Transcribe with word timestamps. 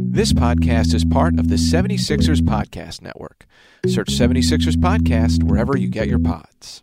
This 0.00 0.32
podcast 0.32 0.94
is 0.94 1.04
part 1.04 1.38
of 1.38 1.48
the 1.48 1.56
76ers 1.56 2.40
Podcast 2.40 3.02
Network. 3.02 3.46
Search 3.86 4.08
76ers 4.08 4.76
Podcast 4.76 5.42
wherever 5.42 5.76
you 5.76 5.88
get 5.88 6.06
your 6.06 6.20
pods. 6.20 6.82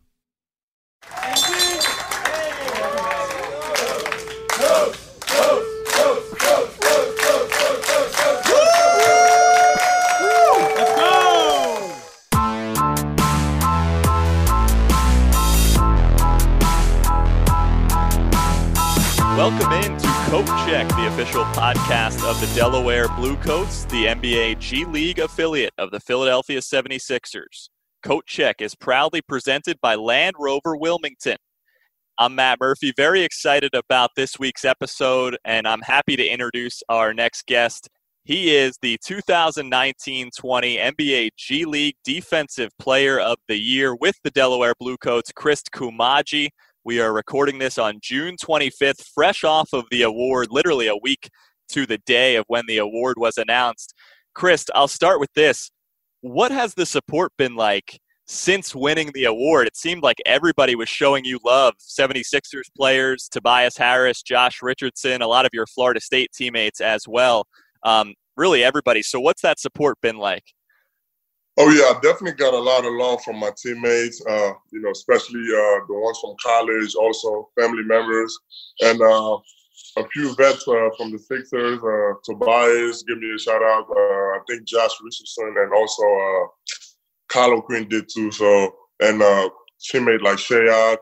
Welcome 19.38 19.75
Coat 20.36 20.68
Check, 20.68 20.90
the 20.90 21.08
official 21.08 21.46
podcast 21.46 22.30
of 22.30 22.38
the 22.42 22.54
Delaware 22.60 23.08
Blue 23.08 23.38
Coats, 23.38 23.86
the 23.86 24.08
NBA 24.08 24.60
G 24.60 24.84
League 24.84 25.20
affiliate 25.20 25.72
of 25.78 25.92
the 25.92 26.00
Philadelphia 26.02 26.60
76ers. 26.60 27.70
Coat 28.04 28.26
Check 28.26 28.58
is 28.60 28.76
proudly 28.76 29.22
presented 29.22 29.80
by 29.80 29.96
Land 29.96 30.36
Rover 30.38 30.76
Wilmington. 30.76 31.38
I'm 32.20 32.36
Matt 32.36 32.60
Murphy, 32.60 32.92
very 32.98 33.22
excited 33.22 33.74
about 33.74 34.10
this 34.18 34.38
week's 34.38 34.66
episode, 34.66 35.38
and 35.46 35.66
I'm 35.66 35.80
happy 35.80 36.18
to 36.18 36.28
introduce 36.28 36.84
our 36.90 37.14
next 37.14 37.46
guest. 37.46 37.88
He 38.26 38.54
is 38.54 38.78
the 38.82 38.98
2019 39.06 40.32
20 40.38 40.76
NBA 40.76 41.30
G 41.38 41.64
League 41.64 41.96
Defensive 42.04 42.72
Player 42.78 43.22
of 43.22 43.38
the 43.48 43.58
Year 43.58 43.96
with 43.96 44.16
the 44.26 44.32
Delaware 44.32 44.74
Blue 44.82 44.98
Coats, 44.98 45.32
Chris 45.34 45.64
Koumadje. 45.74 46.50
We 46.86 47.02
are 47.02 47.12
recording 47.12 47.58
this 47.58 47.80
on 47.80 47.98
June 48.00 48.36
25th, 48.38 49.04
fresh 49.16 49.44
off 49.44 49.70
of 49.74 49.86
the 49.90 50.04
award, 50.04 50.50
literally 50.52 50.86
a 50.86 50.96
week 50.96 51.32
to 51.70 51.88
the 51.88 51.98
day 52.06 52.36
of 52.36 52.46
when 52.48 52.64
the 52.68 52.78
award 52.78 53.16
was 53.18 53.40
announced. 53.40 53.96
Chris, 54.36 54.68
I'll 54.76 54.88
start 54.88 55.20
with 55.20 55.34
this. 55.34 55.72
What 56.22 56.52
has 56.52 56.76
the 56.76 56.86
support 56.86 57.32
been 57.40 57.56
like 57.56 58.00
since 58.28 58.76
winning 58.76 59.10
the 59.16 59.24
award? 59.24 59.66
It 59.66 59.76
seemed 59.76 60.04
like 60.04 60.18
everybody 60.28 60.76
was 60.76 60.88
showing 60.88 61.26
you 61.26 61.40
love 61.44 61.74
76ers 61.80 62.70
players, 62.78 63.30
Tobias 63.32 63.78
Harris, 63.78 64.22
Josh 64.22 64.60
Richardson, 64.62 65.24
a 65.24 65.28
lot 65.28 65.48
of 65.48 65.52
your 65.54 65.66
Florida 65.66 66.00
State 66.00 66.34
teammates 66.38 66.82
as 66.82 67.08
well. 67.08 67.48
Um, 67.82 68.14
really, 68.38 68.64
everybody. 68.64 69.02
So, 69.02 69.20
what's 69.20 69.42
that 69.42 69.60
support 69.60 69.98
been 70.04 70.18
like? 70.18 70.44
Oh 71.58 71.70
yeah, 71.70 71.96
I 71.96 72.00
definitely 72.02 72.34
got 72.34 72.54
a 72.54 72.60
lot 72.60 72.86
of 72.86 72.94
love 72.94 73.24
from 73.24 73.40
my 73.40 73.50
teammates. 73.56 74.22
Uh, 74.28 74.52
you 74.72 74.82
know, 74.82 74.92
especially 74.92 75.40
uh, 75.40 75.80
the 75.88 75.94
ones 75.94 76.20
from 76.20 76.36
college, 76.44 76.96
also 76.96 77.50
family 77.58 77.84
members, 77.84 78.38
and 78.82 79.02
uh, 79.02 79.38
a 79.98 80.08
few 80.10 80.36
vets 80.36 80.68
uh, 80.68 80.90
from 80.98 81.12
the 81.12 81.20
Sixers. 81.20 81.80
Uh, 81.80 82.20
Tobias, 82.26 83.04
give 83.04 83.18
me 83.20 83.34
a 83.34 83.40
shout 83.40 83.64
out. 83.64 83.88
Uh, 83.90 84.36
I 84.36 84.40
think 84.50 84.66
Josh 84.66 84.92
Richardson 85.02 85.56
and 85.58 85.74
also 85.74 86.04
uh, 86.04 86.48
Kyle 87.30 87.54
O'Quinn 87.54 87.88
did 87.88 88.10
too. 88.14 88.32
So 88.32 88.76
and 89.02 89.22
uh, 89.22 89.50
teammate 89.92 90.22
like 90.22 90.38
Shayad, 90.38 90.98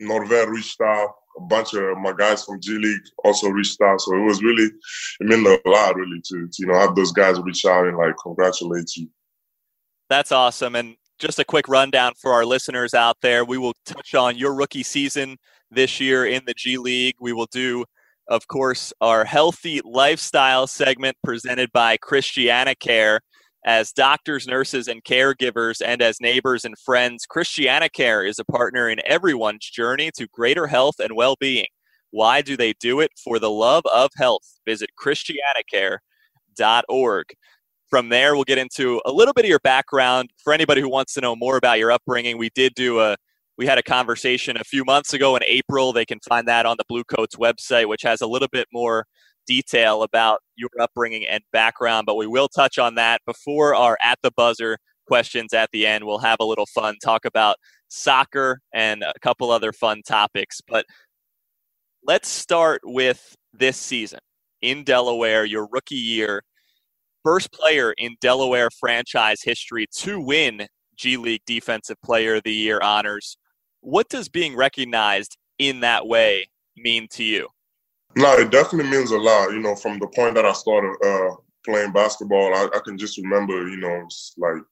Norvel 0.00 0.48
reached 0.48 0.80
out. 0.80 1.14
A 1.38 1.40
bunch 1.42 1.74
of 1.74 1.98
my 1.98 2.12
guys 2.12 2.44
from 2.44 2.60
G 2.60 2.78
League 2.78 3.00
also 3.24 3.48
reached 3.48 3.80
out. 3.80 4.00
So 4.00 4.16
it 4.16 4.22
was 4.22 4.42
really, 4.42 4.64
it 4.64 4.72
meant 5.20 5.46
a 5.46 5.60
lot 5.68 5.94
really 5.94 6.20
to, 6.24 6.48
to 6.48 6.52
you 6.58 6.66
know 6.66 6.78
have 6.78 6.96
those 6.96 7.12
guys 7.12 7.40
reach 7.40 7.64
out 7.64 7.86
and 7.86 7.96
like 7.96 8.14
congratulate 8.22 8.90
you. 8.96 9.08
That's 10.08 10.32
awesome. 10.32 10.74
And 10.74 10.96
just 11.18 11.38
a 11.38 11.44
quick 11.44 11.68
rundown 11.68 12.14
for 12.20 12.32
our 12.32 12.46
listeners 12.46 12.94
out 12.94 13.18
there. 13.22 13.44
We 13.44 13.58
will 13.58 13.74
touch 13.84 14.14
on 14.14 14.38
your 14.38 14.54
rookie 14.54 14.82
season 14.82 15.36
this 15.70 16.00
year 16.00 16.26
in 16.26 16.42
the 16.46 16.54
G 16.54 16.78
League. 16.78 17.14
We 17.20 17.32
will 17.32 17.48
do, 17.50 17.84
of 18.28 18.46
course, 18.48 18.92
our 19.00 19.24
healthy 19.24 19.80
lifestyle 19.84 20.66
segment 20.66 21.16
presented 21.24 21.70
by 21.72 21.96
Christiana 21.98 22.74
Care. 22.74 23.20
As 23.66 23.92
doctors, 23.92 24.46
nurses, 24.46 24.86
and 24.86 25.02
caregivers, 25.02 25.82
and 25.84 26.00
as 26.00 26.20
neighbors 26.20 26.64
and 26.64 26.78
friends, 26.78 27.26
Christiana 27.26 27.88
Care 27.90 28.24
is 28.24 28.38
a 28.38 28.44
partner 28.44 28.88
in 28.88 29.00
everyone's 29.04 29.68
journey 29.68 30.12
to 30.16 30.28
greater 30.28 30.68
health 30.68 31.00
and 31.00 31.16
well 31.16 31.34
being. 31.38 31.66
Why 32.10 32.40
do 32.40 32.56
they 32.56 32.72
do 32.74 33.00
it? 33.00 33.10
For 33.22 33.38
the 33.38 33.50
love 33.50 33.82
of 33.92 34.10
health. 34.16 34.60
Visit 34.64 34.90
ChristianaCare.org. 34.98 37.26
From 37.90 38.10
there, 38.10 38.34
we'll 38.34 38.44
get 38.44 38.58
into 38.58 39.00
a 39.06 39.12
little 39.12 39.32
bit 39.32 39.46
of 39.46 39.48
your 39.48 39.60
background. 39.60 40.30
For 40.44 40.52
anybody 40.52 40.82
who 40.82 40.90
wants 40.90 41.14
to 41.14 41.20
know 41.22 41.34
more 41.34 41.56
about 41.56 41.78
your 41.78 41.90
upbringing, 41.90 42.36
we 42.36 42.50
did 42.54 42.74
do 42.74 43.00
a 43.00 43.16
we 43.56 43.66
had 43.66 43.78
a 43.78 43.82
conversation 43.82 44.56
a 44.56 44.64
few 44.64 44.84
months 44.84 45.12
ago 45.12 45.34
in 45.34 45.42
April. 45.44 45.92
They 45.92 46.04
can 46.04 46.20
find 46.20 46.46
that 46.46 46.64
on 46.64 46.76
the 46.78 46.84
Blue 46.88 47.02
Coats 47.02 47.34
website, 47.34 47.88
which 47.88 48.02
has 48.02 48.20
a 48.20 48.26
little 48.26 48.46
bit 48.52 48.68
more 48.72 49.04
detail 49.48 50.04
about 50.04 50.40
your 50.54 50.70
upbringing 50.80 51.26
and 51.26 51.42
background. 51.52 52.06
But 52.06 52.16
we 52.16 52.26
will 52.28 52.48
touch 52.48 52.78
on 52.78 52.94
that 52.94 53.20
before 53.26 53.74
our 53.74 53.98
at 54.02 54.18
the 54.22 54.30
buzzer 54.36 54.78
questions 55.08 55.52
at 55.52 55.70
the 55.72 55.86
end. 55.86 56.04
We'll 56.04 56.18
have 56.18 56.38
a 56.38 56.44
little 56.44 56.66
fun, 56.66 56.98
talk 57.02 57.24
about 57.24 57.56
soccer 57.88 58.60
and 58.72 59.02
a 59.02 59.14
couple 59.22 59.50
other 59.50 59.72
fun 59.72 60.02
topics. 60.06 60.60
But 60.60 60.84
let's 62.06 62.28
start 62.28 62.82
with 62.84 63.34
this 63.52 63.76
season 63.76 64.20
in 64.60 64.84
Delaware, 64.84 65.44
your 65.44 65.66
rookie 65.72 65.96
year 65.96 66.42
first 67.28 67.52
player 67.52 67.92
in 67.98 68.16
Delaware 68.22 68.70
franchise 68.70 69.42
history 69.42 69.86
to 69.92 70.18
win 70.18 70.66
G 70.96 71.18
League 71.18 71.42
Defensive 71.44 72.00
Player 72.02 72.36
of 72.36 72.42
the 72.42 72.54
Year 72.54 72.80
honors. 72.82 73.36
What 73.82 74.08
does 74.08 74.30
being 74.30 74.56
recognized 74.56 75.36
in 75.58 75.80
that 75.80 76.06
way 76.06 76.48
mean 76.74 77.06
to 77.12 77.22
you? 77.22 77.48
No, 78.16 78.32
it 78.38 78.50
definitely 78.50 78.90
means 78.90 79.10
a 79.10 79.18
lot. 79.18 79.50
You 79.50 79.58
know, 79.58 79.74
from 79.74 79.98
the 79.98 80.06
point 80.06 80.36
that 80.36 80.46
I 80.46 80.52
started 80.52 80.96
uh, 81.04 81.36
playing 81.66 81.92
basketball, 81.92 82.54
I, 82.54 82.66
I, 82.74 82.80
can 82.82 82.96
just 82.96 83.18
remember, 83.18 83.68
you 83.68 83.76
know, 83.76 84.08
like 84.38 84.62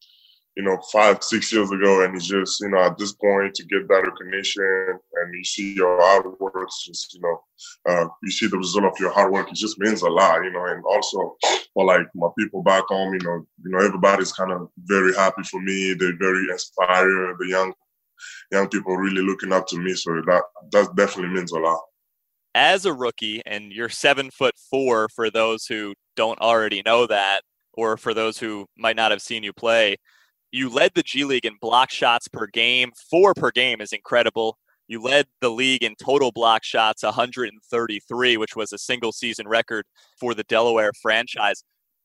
you 0.56 0.62
know, 0.62 0.78
five, 0.91 1.22
six 1.22 1.53
years 1.53 1.71
ago. 1.71 2.03
And 2.03 2.17
it's 2.17 2.27
just, 2.27 2.61
you 2.62 2.71
know, 2.71 2.78
at 2.78 2.97
this 2.97 3.12
point 3.12 3.55
to 3.55 3.65
get 3.65 3.87
that 3.89 4.06
recognition 4.06 4.99
and 5.15 5.34
you 5.34 5.44
see 5.44 5.75
your 5.75 6.00
hard 6.00 6.27
work, 6.41 6.69
just, 6.84 7.15
you 7.15 7.21
know, 7.21 7.41
uh, 7.89 8.09
you 8.22 8.31
see 8.31 8.47
the 8.47 8.56
result 8.56 8.87
of 8.87 8.99
your 8.99 9.12
hard 9.12 9.33
work, 9.33 9.50
it 9.50 9.55
just 9.55 9.78
means 9.78 10.03
a 10.03 10.09
lot, 10.09 10.43
you 10.43 10.50
know, 10.50 10.65
and 10.65 10.83
also 10.84 11.37
for 11.75 11.84
like 11.84 12.06
my 12.15 12.28
people 12.39 12.62
back 12.62 12.84
home, 12.89 13.12
you 13.12 13.21
know, 13.22 13.47
you 13.62 13.71
know, 13.71 13.84
everybody's 13.84 14.33
kind 14.33 14.50
of 14.50 14.69
very 14.78 15.15
happy 15.15 15.43
for 15.43 15.61
me. 15.61 15.93
They're 15.93 16.19
very 16.19 16.47
inspired. 16.50 17.37
The 17.39 17.49
young, 17.49 17.75
young 18.50 18.69
people 18.69 18.97
really 18.97 19.22
looking 19.22 19.53
up 19.53 19.66
to 19.69 19.78
me. 19.78 19.93
So 19.95 20.15
that, 20.27 20.43
that 20.72 20.97
definitely 20.97 21.34
means 21.34 21.53
a 21.53 21.59
lot. 21.59 21.83
As 22.55 22.87
a 22.87 22.95
rookie, 22.95 23.43
and 23.45 23.71
you're 23.71 23.91
seven 23.91 24.31
foot 24.31 24.55
four 24.71 25.11
for 25.11 25.28
those 25.31 25.66
who 25.66 25.93
don't 26.16 26.41
already 26.41 26.81
know 26.87 27.06
that, 27.06 27.43
or 27.75 27.99
for 27.99 28.15
those 28.15 28.39
who 28.39 28.65
might 28.78 28.97
not 28.97 29.11
have 29.11 29.21
seen 29.21 29.43
you 29.43 29.53
play, 29.53 29.99
you 30.56 30.71
led 30.71 30.93
the 30.94 31.03
G 31.03 31.25
League 31.25 31.44
in 31.44 31.56
block 31.61 31.91
shots 31.91 32.28
per 32.28 32.47
game. 32.47 32.91
Four 33.11 33.34
per 33.34 33.50
game 33.50 33.83
is 33.83 33.93
incredible. 33.93 34.56
You 34.89 35.03
led 35.03 35.27
the 35.41 35.50
league 35.50 35.83
in 35.83 35.94
total 36.03 36.33
block 36.33 36.65
shots 36.65 37.03
133, 37.03 38.37
which 38.39 38.56
was 38.56 38.72
a 38.72 38.78
single 38.78 39.12
season 39.12 39.47
record 39.47 39.84
for 40.19 40.33
the 40.33 40.45
Delaware 40.45 40.93
franchise. 41.03 41.62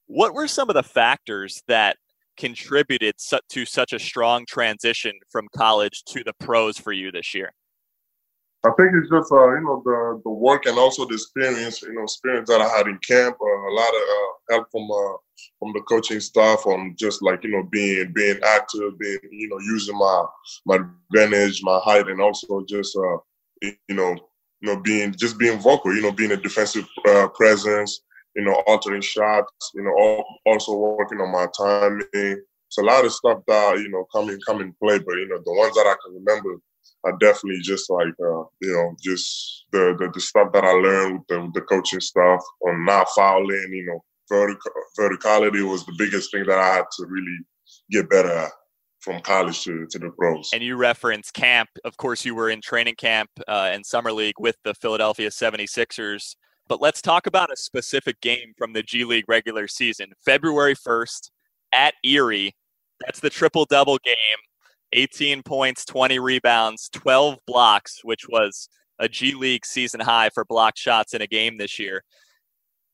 What 0.07 0.34
were 0.34 0.47
some 0.47 0.69
of 0.69 0.73
the 0.73 0.84
factors 0.84 1.61
that 1.67 1.95
contributed 2.35 3.16
to 3.50 3.66
such 3.66 3.94
a 3.94 4.00
strong 4.00 4.45
transition 4.47 5.13
from 5.31 5.47
college 5.56 6.03
to 6.07 6.23
the 6.23 6.34
pros 6.34 6.78
for 6.78 6.91
you 6.91 7.11
this 7.11 7.34
year? 7.34 7.53
I 8.66 8.72
think 8.78 8.91
it's 8.95 9.09
just 9.09 9.31
uh, 9.31 9.56
you 9.56 9.61
know 9.61 9.81
the 9.85 10.22
the 10.23 10.29
work 10.29 10.66
and 10.66 10.78
also 10.78 11.06
the 11.06 11.16
experience, 11.16 11.81
you 11.81 11.94
know, 11.94 12.03
experience 12.03 12.50
that 12.50 12.61
I 12.61 12.67
had 12.67 12.88
in 12.88 13.00
camp. 13.00 13.38
Uh, 13.41 13.45
a 13.45 13.73
lot 13.73 13.90
of 13.90 14.01
uh, 14.01 14.31
help 14.51 14.69
from 14.72 14.89
uh, 14.91 15.17
from 15.59 15.73
the 15.73 15.81
coaching 15.88 16.19
staff 16.19 16.66
on 16.66 16.95
just 16.97 17.22
like 17.22 17.44
you 17.44 17.51
know 17.51 17.63
being 17.63 18.12
being 18.13 18.39
active, 18.45 18.97
being 19.00 19.19
you 19.31 19.50
know 19.50 19.59
using 19.59 19.97
my 19.97 20.25
my 20.66 20.79
advantage, 21.13 21.62
my 21.63 21.79
height, 21.84 22.07
and 22.07 22.22
also 22.22 22.63
just 22.67 22.97
uh, 22.97 23.17
you 23.61 23.95
know 23.95 24.11
you 24.61 24.69
know 24.69 24.78
being 24.78 25.13
just 25.13 25.38
being 25.38 25.59
vocal, 25.59 25.95
you 25.95 26.01
know, 26.01 26.11
being 26.11 26.31
a 26.31 26.38
defensive 26.38 26.88
uh, 27.07 27.28
presence, 27.29 28.01
you 28.35 28.44
know, 28.44 28.61
altering 28.67 29.01
shots, 29.01 29.72
you 29.73 29.84
know, 29.84 30.23
also 30.45 30.75
working 30.75 31.20
on 31.20 31.31
my 31.31 31.47
timing. 31.58 32.41
It's 32.67 32.78
a 32.79 32.84
lot 32.84 33.05
of 33.05 33.11
stuff 33.11 33.40
that 33.47 33.79
you 33.79 33.90
know 33.90 34.05
come 34.14 34.29
in 34.29 34.40
come 34.46 34.61
in 34.61 34.73
play, 34.81 34.99
but 34.99 35.16
you 35.16 35.28
know 35.28 35.41
the 35.43 35.53
ones 35.53 35.75
that 35.75 35.87
I 35.87 35.96
can 36.03 36.14
remember 36.14 36.61
I 37.05 37.11
definitely 37.20 37.61
just 37.61 37.90
like 37.90 38.14
uh, 38.20 38.43
you 38.61 38.73
know 38.73 38.96
just 39.02 39.66
the, 39.72 39.96
the, 39.97 40.11
the 40.14 40.20
stuff 40.20 40.52
that 40.53 40.64
I 40.64 40.72
learned 40.72 41.20
with 41.20 41.28
the, 41.28 41.41
with 41.41 41.53
the 41.53 41.61
coaching 41.61 41.99
stuff 41.99 42.41
on 42.67 42.85
not 42.85 43.08
fouling. 43.16 43.70
You 43.72 43.85
know, 43.87 44.03
vertical, 44.31 44.72
verticality 44.97 45.69
was 45.69 45.85
the 45.85 45.93
biggest 45.97 46.31
thing 46.31 46.45
that 46.45 46.57
I 46.57 46.75
had 46.75 46.85
to 46.97 47.05
really 47.05 47.37
get 47.91 48.09
better 48.09 48.31
at 48.31 48.51
from 49.01 49.19
college 49.22 49.63
to, 49.63 49.85
to 49.89 49.99
the 49.99 50.11
pros. 50.11 50.51
And 50.53 50.63
you 50.63 50.75
reference 50.75 51.31
camp. 51.31 51.69
Of 51.83 51.97
course, 51.97 52.23
you 52.23 52.35
were 52.35 52.49
in 52.49 52.61
training 52.61 52.95
camp 52.95 53.29
uh, 53.47 53.69
and 53.72 53.85
summer 53.85 54.11
league 54.11 54.35
with 54.39 54.55
the 54.63 54.73
Philadelphia 54.75 55.29
76ers. 55.29 56.35
But 56.67 56.81
let's 56.81 57.01
talk 57.01 57.28
about 57.28 57.51
a 57.51 57.57
specific 57.57 58.22
game 58.22 58.53
from 58.57 58.73
the 58.73 58.83
G 58.83 59.03
League 59.03 59.25
regular 59.28 59.67
season. 59.67 60.11
February 60.23 60.75
1st 60.75 61.31
at 61.73 61.95
Erie. 62.03 62.55
That's 63.01 63.19
the 63.19 63.29
triple 63.29 63.66
double 63.66 63.97
game 63.97 64.16
18 64.93 65.41
points, 65.43 65.85
20 65.85 66.19
rebounds, 66.19 66.89
12 66.93 67.39
blocks, 67.47 68.01
which 68.03 68.27
was 68.29 68.69
a 68.99 69.09
G 69.09 69.34
League 69.34 69.66
season 69.66 69.99
high 69.99 70.29
for 70.29 70.45
block 70.45 70.77
shots 70.77 71.13
in 71.13 71.22
a 71.22 71.27
game 71.27 71.57
this 71.57 71.79
year. 71.79 72.03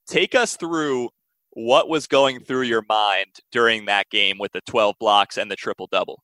Take 0.07 0.35
us 0.35 0.55
through 0.55 1.09
What 1.57 1.89
was 1.89 2.05
going 2.05 2.41
through 2.41 2.65
your 2.65 2.83
mind 2.87 3.39
during 3.51 3.85
that 3.85 4.11
game 4.11 4.37
with 4.37 4.51
the 4.51 4.61
12 4.67 4.93
blocks 4.99 5.37
and 5.37 5.49
the 5.49 5.55
triple 5.55 5.87
double? 5.91 6.21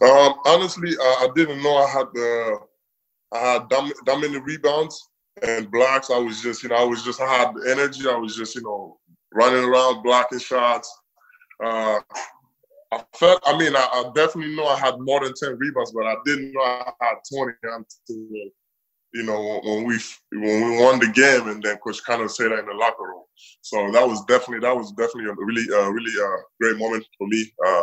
Um, 0.00 0.36
honestly, 0.46 0.96
uh, 0.98 1.02
I 1.02 1.28
didn't 1.34 1.62
know 1.62 1.76
I 1.76 1.90
had 1.90 2.06
the 2.14 2.58
I 3.34 3.38
had 3.38 3.68
that, 3.68 3.92
that 4.06 4.20
many 4.20 4.38
rebounds 4.38 5.10
and 5.42 5.70
blocks. 5.70 6.10
I 6.10 6.16
was 6.16 6.40
just, 6.40 6.62
you 6.62 6.70
know, 6.70 6.76
I 6.76 6.84
was 6.84 7.04
just, 7.04 7.20
I 7.20 7.28
had 7.30 7.54
the 7.54 7.70
energy. 7.70 8.08
I 8.08 8.16
was 8.16 8.34
just, 8.34 8.54
you 8.54 8.62
know, 8.62 8.96
running 9.34 9.62
around, 9.62 10.02
blocking 10.02 10.38
shots. 10.38 10.90
Uh, 11.62 12.00
I 12.90 13.04
felt, 13.16 13.42
I 13.44 13.58
mean, 13.58 13.76
I, 13.76 13.86
I, 13.92 14.10
definitely 14.14 14.56
know 14.56 14.66
I 14.66 14.78
had 14.78 14.94
more 14.98 15.22
than 15.22 15.34
10 15.34 15.58
rebounds, 15.58 15.92
but 15.92 16.06
I 16.06 16.14
didn't 16.24 16.52
know 16.52 16.62
I 16.62 16.90
had 17.02 17.16
20 17.30 17.52
until, 17.64 18.50
you 19.12 19.24
know, 19.24 19.60
when 19.64 19.84
we 19.84 19.98
when 20.32 20.70
we 20.70 20.82
won 20.82 20.98
the 20.98 21.08
game 21.08 21.48
and 21.48 21.62
then 21.62 21.76
Coach 21.78 22.02
kind 22.04 22.22
of 22.22 22.30
said 22.30 22.52
that 22.52 22.60
in 22.60 22.66
the 22.66 22.74
locker 22.74 23.02
room. 23.02 23.24
So 23.62 23.90
that 23.92 24.06
was 24.06 24.24
definitely, 24.24 24.60
that 24.60 24.76
was 24.76 24.92
definitely 24.92 25.30
a 25.30 25.34
really, 25.34 25.64
uh, 25.72 25.90
really 25.90 26.12
uh, 26.22 26.42
great 26.60 26.78
moment 26.78 27.06
for 27.18 27.26
me. 27.28 27.50
Uh, 27.66 27.82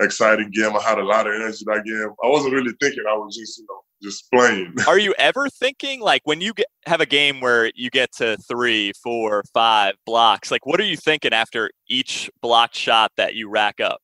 exciting 0.00 0.50
game. 0.50 0.76
I 0.76 0.82
had 0.82 0.98
a 0.98 1.04
lot 1.04 1.26
of 1.26 1.34
energy 1.34 1.64
that 1.66 1.84
game. 1.84 2.14
I 2.22 2.28
wasn't 2.28 2.54
really 2.54 2.72
thinking. 2.80 3.04
I 3.08 3.14
was 3.14 3.36
just, 3.36 3.58
you 3.58 3.66
know, 3.68 3.80
just 4.02 4.30
playing. 4.30 4.74
Are 4.88 4.98
you 4.98 5.14
ever 5.18 5.48
thinking 5.48 6.00
like 6.00 6.22
when 6.24 6.40
you 6.40 6.54
get, 6.54 6.66
have 6.86 7.00
a 7.00 7.06
game 7.06 7.40
where 7.40 7.70
you 7.74 7.90
get 7.90 8.12
to 8.16 8.36
three, 8.48 8.92
four, 9.02 9.42
five 9.52 9.94
blocks? 10.06 10.50
Like, 10.50 10.66
what 10.66 10.80
are 10.80 10.84
you 10.84 10.96
thinking 10.96 11.32
after 11.32 11.70
each 11.88 12.30
blocked 12.42 12.76
shot 12.76 13.12
that 13.16 13.34
you 13.34 13.48
rack 13.48 13.80
up? 13.80 14.00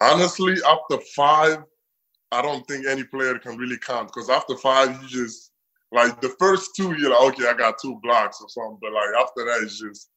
Honestly, 0.00 0.56
after 0.66 0.98
five, 1.14 1.58
I 2.32 2.42
don't 2.42 2.66
think 2.66 2.86
any 2.86 3.04
player 3.04 3.38
can 3.38 3.56
really 3.56 3.78
count 3.78 4.08
because 4.08 4.30
after 4.30 4.56
five, 4.56 5.00
you 5.02 5.08
just 5.08 5.51
like 5.92 6.20
the 6.20 6.30
first 6.38 6.70
two, 6.74 6.94
you're 6.98 7.10
like, 7.10 7.34
okay, 7.34 7.48
I 7.48 7.54
got 7.54 7.74
two 7.80 7.98
blocks 8.02 8.40
or 8.40 8.48
something, 8.48 8.78
but 8.80 8.92
like 8.92 9.08
after 9.20 9.44
that, 9.44 9.60
it's 9.62 9.78
just 9.78 10.08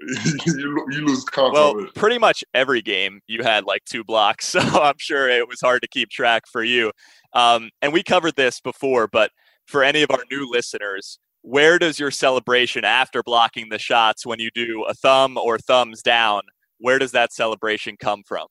you, 0.46 0.86
you 0.90 1.06
lose 1.06 1.24
count. 1.24 1.52
Well, 1.52 1.86
pretty 1.94 2.18
much 2.18 2.42
every 2.54 2.82
game 2.82 3.20
you 3.26 3.42
had 3.42 3.64
like 3.64 3.84
two 3.84 4.02
blocks, 4.02 4.46
so 4.48 4.60
I'm 4.60 4.98
sure 4.98 5.28
it 5.28 5.46
was 5.48 5.60
hard 5.60 5.82
to 5.82 5.88
keep 5.88 6.10
track 6.10 6.44
for 6.50 6.64
you. 6.64 6.90
Um, 7.32 7.70
and 7.80 7.92
we 7.92 8.02
covered 8.02 8.36
this 8.36 8.60
before, 8.60 9.06
but 9.06 9.30
for 9.66 9.84
any 9.84 10.02
of 10.02 10.10
our 10.10 10.24
new 10.30 10.50
listeners, 10.50 11.18
where 11.42 11.78
does 11.78 11.98
your 11.98 12.10
celebration 12.10 12.84
after 12.84 13.22
blocking 13.22 13.68
the 13.70 13.78
shots 13.78 14.26
when 14.26 14.40
you 14.40 14.50
do 14.54 14.84
a 14.88 14.94
thumb 14.94 15.38
or 15.38 15.58
thumbs 15.58 16.02
down? 16.02 16.42
Where 16.78 16.98
does 16.98 17.12
that 17.12 17.32
celebration 17.32 17.96
come 17.98 18.22
from? 18.26 18.46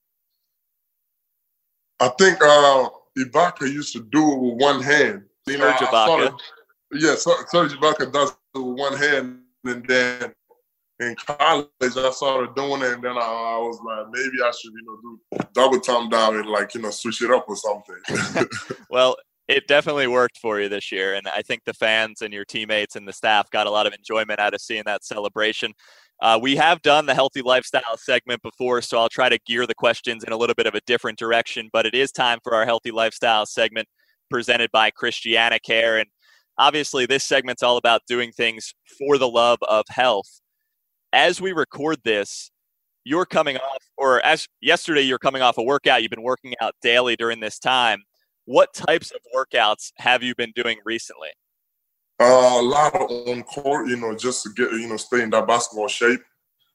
I 2.00 2.08
think 2.18 2.38
uh, 2.42 2.88
Ibaka 3.18 3.62
used 3.62 3.92
to 3.92 4.02
do 4.10 4.32
it 4.32 4.38
with 4.38 4.62
one 4.62 4.82
hand. 4.82 5.24
You 5.46 5.58
know, 5.58 5.70
Serge 5.78 5.88
Ibaka. 5.88 6.38
Yeah, 6.92 7.14
Serge 7.14 7.72
Ibaka 7.72 8.12
does 8.12 8.30
it 8.30 8.58
with 8.58 8.78
one 8.78 8.96
hand, 8.96 9.40
and 9.64 9.86
then 9.86 10.32
in 11.00 11.14
college, 11.16 11.66
I 11.80 12.10
started 12.10 12.54
doing 12.54 12.82
it, 12.82 12.92
and 12.92 13.02
then 13.02 13.16
I, 13.16 13.20
I, 13.20 13.58
was 13.58 13.80
like, 13.84 14.06
maybe 14.10 14.42
I 14.42 14.50
should, 14.50 14.72
you 14.72 14.82
know, 14.84 14.98
do 15.00 15.46
double 15.54 15.80
thumb 15.80 16.10
down 16.10 16.36
and 16.36 16.46
like, 16.46 16.74
you 16.74 16.82
know, 16.82 16.90
switch 16.90 17.22
it 17.22 17.30
up 17.30 17.46
or 17.48 17.56
something. 17.56 18.46
well, 18.90 19.16
it 19.48 19.66
definitely 19.66 20.06
worked 20.06 20.38
for 20.38 20.60
you 20.60 20.68
this 20.68 20.92
year, 20.92 21.14
and 21.14 21.26
I 21.28 21.42
think 21.42 21.64
the 21.64 21.74
fans 21.74 22.22
and 22.22 22.32
your 22.32 22.44
teammates 22.44 22.96
and 22.96 23.08
the 23.08 23.12
staff 23.12 23.50
got 23.50 23.66
a 23.66 23.70
lot 23.70 23.86
of 23.86 23.94
enjoyment 23.94 24.40
out 24.40 24.54
of 24.54 24.60
seeing 24.60 24.82
that 24.86 25.04
celebration. 25.04 25.72
Uh, 26.20 26.38
we 26.40 26.54
have 26.54 26.82
done 26.82 27.06
the 27.06 27.14
healthy 27.14 27.40
lifestyle 27.40 27.96
segment 27.96 28.42
before, 28.42 28.82
so 28.82 28.98
I'll 28.98 29.08
try 29.08 29.30
to 29.30 29.38
gear 29.46 29.66
the 29.66 29.74
questions 29.74 30.22
in 30.22 30.32
a 30.32 30.36
little 30.36 30.54
bit 30.54 30.66
of 30.66 30.74
a 30.74 30.80
different 30.86 31.18
direction. 31.18 31.70
But 31.72 31.86
it 31.86 31.94
is 31.94 32.12
time 32.12 32.40
for 32.42 32.54
our 32.54 32.66
healthy 32.66 32.90
lifestyle 32.90 33.46
segment 33.46 33.88
presented 34.28 34.70
by 34.70 34.90
Christiana 34.90 35.58
Care, 35.58 35.98
and 35.98 36.08
obviously, 36.60 37.06
this 37.06 37.24
segment's 37.24 37.64
all 37.64 37.76
about 37.76 38.02
doing 38.06 38.30
things 38.30 38.72
for 38.96 39.18
the 39.18 39.28
love 39.28 39.58
of 39.68 39.84
health 39.88 40.40
as 41.12 41.40
we 41.40 41.52
record 41.52 41.98
this, 42.04 42.50
you're 43.04 43.26
coming 43.26 43.56
off, 43.56 43.82
or 43.96 44.24
as 44.24 44.46
yesterday, 44.60 45.02
you're 45.02 45.18
coming 45.18 45.42
off 45.42 45.58
a 45.58 45.62
workout. 45.62 46.02
You've 46.02 46.10
been 46.10 46.22
working 46.22 46.54
out 46.60 46.74
daily 46.82 47.16
during 47.16 47.40
this 47.40 47.58
time. 47.58 48.02
What 48.44 48.72
types 48.74 49.10
of 49.10 49.20
workouts 49.34 49.92
have 49.96 50.22
you 50.22 50.34
been 50.34 50.52
doing 50.54 50.78
recently? 50.84 51.28
Uh, 52.20 52.58
a 52.60 52.62
lot 52.62 52.94
of 52.94 53.10
on 53.28 53.42
court, 53.44 53.88
you 53.88 53.96
know, 53.96 54.14
just 54.14 54.42
to 54.42 54.50
get, 54.50 54.70
you 54.72 54.88
know, 54.88 54.96
stay 54.96 55.22
in 55.22 55.30
that 55.30 55.46
basketball 55.46 55.88
shape. 55.88 56.20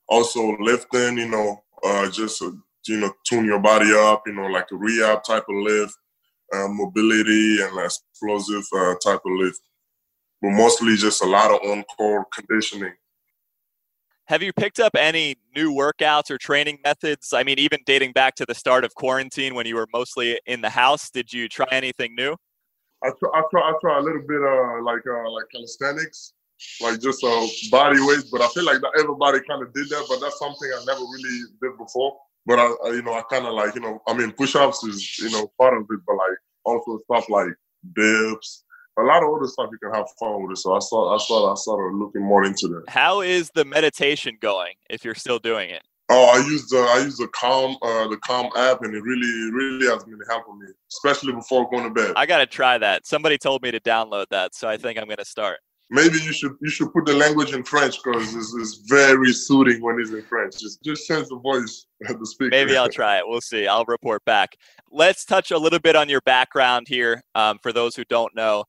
Also 0.07 0.55
lifting, 0.59 1.17
you 1.17 1.29
know, 1.29 1.63
uh, 1.83 2.09
just 2.09 2.39
to, 2.39 2.57
you 2.87 2.99
know, 2.99 3.11
tune 3.27 3.45
your 3.45 3.59
body 3.59 3.91
up, 3.93 4.23
you 4.25 4.33
know, 4.33 4.47
like 4.47 4.67
a 4.71 4.75
rehab 4.75 5.23
type 5.23 5.45
of 5.47 5.55
lift, 5.55 5.93
uh, 6.53 6.67
mobility 6.67 7.61
and 7.61 7.77
explosive 7.79 8.63
uh, 8.75 8.95
type 9.03 9.21
of 9.25 9.31
lift. 9.37 9.59
But 10.45 10.51
mostly 10.51 10.95
just 10.95 11.23
a 11.23 11.27
lot 11.27 11.49
of 11.49 11.59
on 11.67 11.83
court 11.97 12.27
conditioning 12.31 12.93
have 14.27 14.41
you 14.41 14.51
picked 14.53 14.79
up 14.79 14.95
any 14.97 15.35
new 15.55 15.71
workouts 15.71 16.31
or 16.31 16.37
training 16.37 16.79
methods? 16.83 17.31
I 17.33 17.43
mean, 17.43 17.59
even 17.59 17.79
dating 17.85 18.11
back 18.13 18.35
to 18.35 18.45
the 18.45 18.55
start 18.55 18.83
of 18.83 18.95
quarantine 18.95 19.53
when 19.53 19.67
you 19.67 19.75
were 19.75 19.87
mostly 19.93 20.39
in 20.45 20.61
the 20.61 20.69
house, 20.69 21.09
did 21.11 21.31
you 21.31 21.47
try 21.47 21.67
anything 21.71 22.15
new? 22.15 22.35
I 23.03 23.11
try, 23.19 23.29
I 23.35 23.43
try, 23.51 23.61
I 23.61 23.73
try 23.81 23.99
a 23.99 24.01
little 24.01 24.23
bit 24.27 24.41
uh, 24.41 24.81
like 24.81 25.01
uh, 25.07 25.29
like 25.29 25.45
calisthenics, 25.51 26.33
like 26.81 26.99
just 26.99 27.23
uh, 27.23 27.45
body 27.69 27.99
weight. 28.01 28.25
But 28.31 28.41
I 28.41 28.47
feel 28.47 28.65
like 28.65 28.81
that 28.81 28.93
everybody 28.99 29.41
kind 29.47 29.61
of 29.61 29.71
did 29.73 29.89
that, 29.89 30.05
but 30.09 30.19
that's 30.19 30.39
something 30.39 30.69
I 30.73 30.83
never 30.85 31.01
really 31.01 31.41
did 31.61 31.77
before. 31.77 32.17
But 32.47 32.57
I, 32.57 32.73
I 32.85 32.89
you 32.93 33.03
know, 33.03 33.13
I 33.13 33.21
kind 33.29 33.45
of 33.45 33.53
like, 33.53 33.75
you 33.75 33.81
know, 33.81 34.01
I 34.07 34.13
mean, 34.15 34.31
push-ups 34.31 34.83
is, 34.85 35.19
you 35.19 35.29
know, 35.29 35.51
part 35.59 35.75
of 35.77 35.83
it, 35.83 35.99
but 36.07 36.15
like 36.15 36.37
also 36.63 36.99
stuff 37.03 37.29
like 37.29 37.53
dips, 37.95 38.64
a 38.97 39.03
lot 39.03 39.23
of 39.23 39.33
other 39.33 39.47
stuff 39.47 39.69
you 39.71 39.77
can 39.77 39.93
have 39.93 40.07
fun 40.19 40.43
with 40.43 40.53
it. 40.53 40.57
So 40.57 40.73
I 40.73 40.79
saw 40.79 41.13
I 41.13 41.17
saw 41.17 41.51
I 41.51 41.55
started 41.55 41.97
looking 41.97 42.21
more 42.21 42.45
into 42.45 42.67
that. 42.69 42.83
How 42.87 43.21
is 43.21 43.51
the 43.53 43.65
meditation 43.65 44.37
going 44.41 44.75
if 44.89 45.03
you're 45.03 45.15
still 45.15 45.39
doing 45.39 45.69
it? 45.69 45.83
Oh, 46.09 46.25
I 46.25 46.37
use 46.45 46.67
the 46.67 46.77
I 46.77 46.99
use 46.99 47.17
the 47.17 47.27
Calm 47.29 47.77
uh, 47.81 48.07
the 48.07 48.17
Calm 48.17 48.49
app, 48.55 48.81
and 48.83 48.93
it 48.93 49.01
really 49.01 49.51
really 49.51 49.87
has 49.87 50.03
been 50.03 50.19
helping 50.29 50.59
me, 50.59 50.67
especially 50.91 51.33
before 51.33 51.69
going 51.69 51.83
to 51.83 51.89
bed. 51.89 52.13
I 52.15 52.25
gotta 52.25 52.45
try 52.45 52.77
that. 52.77 53.07
Somebody 53.07 53.37
told 53.37 53.63
me 53.63 53.71
to 53.71 53.79
download 53.79 54.27
that, 54.29 54.53
so 54.55 54.67
I 54.67 54.77
think 54.77 54.99
I'm 54.99 55.09
gonna 55.09 55.25
start. 55.25 55.59
Maybe 55.89 56.15
you 56.19 56.31
should 56.31 56.55
you 56.61 56.69
should 56.69 56.93
put 56.93 57.05
the 57.05 57.13
language 57.13 57.53
in 57.53 57.63
French 57.63 57.97
because 58.03 58.35
it's, 58.35 58.55
it's 58.55 58.87
very 58.87 59.33
soothing 59.33 59.81
when 59.81 59.99
it's 59.99 60.11
in 60.11 60.21
French. 60.23 60.59
Just 60.59 60.83
just 60.83 61.07
change 61.07 61.27
the 61.27 61.39
voice 61.39 61.87
of 62.07 62.19
the 62.19 62.25
speaker. 62.25 62.51
Maybe 62.51 62.77
I'll 62.77 62.89
try 62.89 63.17
it. 63.17 63.23
We'll 63.27 63.41
see. 63.41 63.67
I'll 63.67 63.85
report 63.85 64.23
back. 64.25 64.55
Let's 64.91 65.25
touch 65.25 65.51
a 65.51 65.57
little 65.57 65.79
bit 65.79 65.95
on 65.95 66.07
your 66.07 66.21
background 66.21 66.87
here 66.87 67.23
um, 67.33 67.59
for 67.61 67.73
those 67.73 67.95
who 67.95 68.03
don't 68.05 68.35
know 68.35 68.65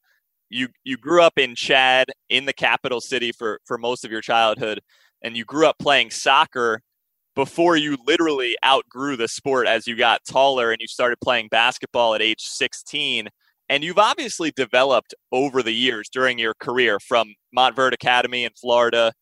you 0.49 0.69
you 0.85 0.97
grew 0.97 1.23
up 1.23 1.39
in 1.39 1.55
Chad 1.55 2.09
in 2.29 2.45
the 2.45 2.53
capital 2.53 3.01
city 3.01 3.33
for 3.33 3.61
for 3.65 3.79
most 3.79 4.05
of 4.05 4.11
your 4.11 4.21
childhood 4.21 4.81
and 5.23 5.37
you 5.37 5.45
grew 5.45 5.67
up 5.67 5.79
playing 5.79 6.11
soccer 6.11 6.81
before 7.35 7.77
you 7.77 7.99
literally 8.07 8.57
outgrew 8.65 9.17
the 9.17 9.29
sport 9.29 9.67
as 9.67 9.87
you 9.87 9.97
got 9.97 10.21
taller 10.29 10.71
and 10.71 10.81
you 10.81 10.87
started 10.87 11.19
playing 11.23 11.49
basketball 11.49 12.15
at 12.15 12.23
age 12.23 12.41
16 12.41 13.29
and 13.69 13.83
you've 13.83 13.99
obviously 13.99 14.53
developed 14.53 15.15
over 15.33 15.63
the 15.63 15.73
years 15.73 16.09
during 16.09 16.39
your 16.39 16.55
career 16.61 16.99
from 17.01 17.35
Montverde 17.57 17.95
Academy 17.95 18.45
in 18.45 18.53
Florida 18.59 19.13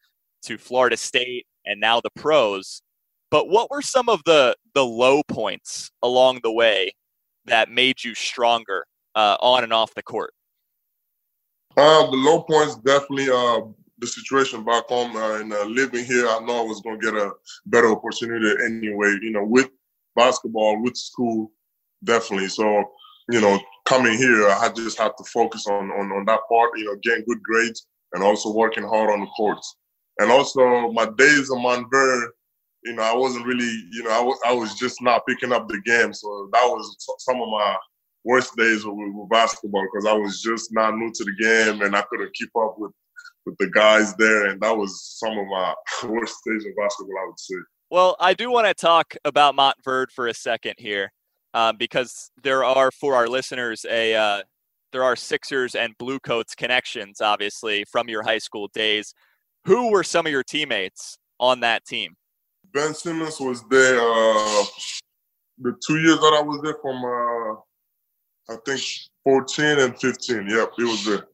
to 0.42 0.58
Florida 0.58 0.96
State 0.96 1.46
and 1.64 1.80
now 1.80 2.00
the 2.00 2.10
pros. 2.14 2.82
But 3.30 3.48
what 3.48 3.70
were 3.70 3.82
some 3.82 4.08
of 4.08 4.20
the 4.26 4.54
the 4.74 4.84
low 4.84 5.22
points 5.26 5.90
along 6.02 6.40
the 6.42 6.52
way 6.52 6.92
that 7.46 7.70
made 7.70 8.04
you 8.04 8.14
stronger 8.14 8.84
uh, 9.14 9.36
on 9.40 9.64
and 9.64 9.72
off 9.72 9.94
the 9.94 10.02
court 10.02 10.32
uh, 11.76 12.10
the 12.10 12.16
low 12.16 12.42
points 12.42 12.76
definitely 12.76 13.28
uh, 13.30 13.60
the 13.98 14.06
situation 14.06 14.64
back 14.64 14.86
home 14.88 15.16
uh, 15.16 15.40
and 15.40 15.52
uh, 15.52 15.64
living 15.64 16.04
here. 16.04 16.28
I 16.28 16.40
know 16.40 16.60
I 16.60 16.68
was 16.68 16.80
going 16.80 17.00
to 17.00 17.04
get 17.04 17.20
a 17.20 17.32
better 17.66 17.90
opportunity 17.90 18.50
anyway. 18.64 19.16
You 19.22 19.32
know, 19.32 19.44
with 19.44 19.70
basketball, 20.16 20.82
with 20.82 20.96
school, 20.96 21.50
definitely. 22.04 22.48
So 22.48 22.84
you 23.30 23.40
know, 23.40 23.58
coming 23.86 24.18
here, 24.18 24.48
I 24.48 24.70
just 24.74 24.98
had 24.98 25.12
to 25.18 25.24
focus 25.24 25.66
on 25.66 25.90
on 25.90 26.12
on 26.12 26.24
that 26.26 26.40
part. 26.48 26.70
You 26.76 26.86
know, 26.86 26.96
getting 27.02 27.24
good 27.26 27.42
grades 27.42 27.86
and 28.12 28.22
also 28.22 28.52
working 28.52 28.84
hard 28.84 29.10
on 29.10 29.20
the 29.20 29.26
courts. 29.36 29.76
And 30.18 30.30
also 30.30 30.92
my 30.92 31.06
days 31.18 31.50
of 31.50 31.58
Montverde, 31.58 32.28
you 32.84 32.92
know, 32.92 33.02
I 33.02 33.14
wasn't 33.14 33.46
really, 33.46 33.72
you 33.90 34.04
know, 34.04 34.10
I 34.44 34.50
I 34.50 34.52
was 34.52 34.74
just 34.74 35.02
not 35.02 35.26
picking 35.26 35.52
up 35.52 35.68
the 35.68 35.80
game. 35.84 36.12
So 36.12 36.48
that 36.52 36.64
was 36.64 36.96
some 37.18 37.40
of 37.40 37.48
my 37.48 37.76
worst 38.24 38.56
days 38.56 38.84
with, 38.84 38.94
with 38.96 39.28
basketball 39.28 39.86
because 39.92 40.06
I 40.06 40.14
was 40.14 40.40
just 40.40 40.72
not 40.72 40.96
new 40.96 41.12
to 41.12 41.24
the 41.24 41.36
game 41.40 41.82
and 41.82 41.94
I 41.94 42.02
couldn't 42.02 42.34
keep 42.34 42.50
up 42.56 42.76
with 42.78 42.92
with 43.46 43.56
the 43.58 43.70
guys 43.70 44.14
there, 44.16 44.46
and 44.46 44.60
that 44.60 44.76
was 44.76 45.18
some 45.18 45.36
of 45.36 45.46
my 45.46 45.74
worst 46.04 46.36
days 46.46 46.64
of 46.64 46.72
basketball, 46.76 47.14
I 47.20 47.26
would 47.26 47.38
say. 47.38 47.54
Well, 47.90 48.16
I 48.18 48.34
do 48.34 48.50
want 48.50 48.66
to 48.66 48.74
talk 48.74 49.14
about 49.24 49.54
Montverde 49.54 50.10
for 50.12 50.28
a 50.28 50.34
second 50.34 50.74
here, 50.78 51.12
uh, 51.52 51.72
because 51.72 52.30
there 52.42 52.64
are 52.64 52.90
for 52.90 53.14
our 53.14 53.28
listeners 53.28 53.84
a 53.88 54.14
uh, 54.14 54.42
there 54.92 55.04
are 55.04 55.16
Sixers 55.16 55.74
and 55.74 55.96
Blue 55.98 56.18
Coats 56.20 56.54
connections, 56.54 57.20
obviously 57.20 57.84
from 57.90 58.08
your 58.08 58.22
high 58.22 58.38
school 58.38 58.68
days. 58.72 59.14
Who 59.66 59.90
were 59.90 60.04
some 60.04 60.26
of 60.26 60.32
your 60.32 60.44
teammates 60.44 61.18
on 61.40 61.60
that 61.60 61.84
team? 61.84 62.14
Ben 62.72 62.94
Simmons 62.94 63.40
was 63.40 63.62
there. 63.70 63.98
Uh, 64.00 64.64
the 65.58 65.74
two 65.86 66.00
years 66.00 66.18
that 66.18 66.36
I 66.38 66.42
was 66.42 66.60
there 66.62 66.76
from 66.82 67.04
uh, 67.04 67.60
I 68.48 68.56
think 68.66 68.80
14 69.24 69.78
and 69.78 69.98
15. 69.98 70.48
Yep, 70.48 70.72
he 70.76 70.84
was 70.84 71.04
there. 71.04 71.26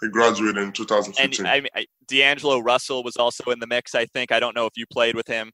he 0.00 0.08
graduated 0.08 0.58
in 0.58 0.72
2015. 0.72 1.46
And 1.46 1.66
I, 1.66 1.78
I, 1.78 1.86
D'Angelo 2.06 2.58
Russell 2.60 3.02
was 3.02 3.16
also 3.16 3.50
in 3.50 3.58
the 3.58 3.66
mix. 3.66 3.94
I 3.94 4.06
think 4.06 4.32
I 4.32 4.40
don't 4.40 4.54
know 4.54 4.66
if 4.66 4.72
you 4.76 4.86
played 4.86 5.14
with 5.14 5.28
him. 5.28 5.52